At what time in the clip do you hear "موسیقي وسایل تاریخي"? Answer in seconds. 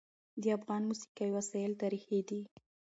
0.89-2.19